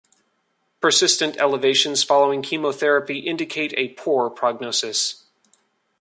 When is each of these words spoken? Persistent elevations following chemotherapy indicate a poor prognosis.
Persistent 0.79 1.37
elevations 1.37 2.03
following 2.03 2.41
chemotherapy 2.41 3.19
indicate 3.19 3.71
a 3.77 3.89
poor 3.89 4.31
prognosis. 4.31 5.25